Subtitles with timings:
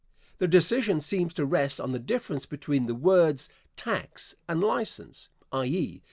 [0.39, 5.67] The decision seems to rest on the difference between the words tax and license _I.
[5.67, 5.99] e.